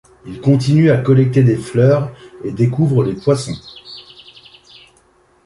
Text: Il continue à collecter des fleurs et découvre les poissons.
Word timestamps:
Il 0.25 0.41
continue 0.41 0.89
à 0.89 0.97
collecter 0.97 1.43
des 1.43 1.55
fleurs 1.57 2.11
et 2.43 2.51
découvre 2.51 3.03
les 3.03 3.13
poissons. 3.13 3.53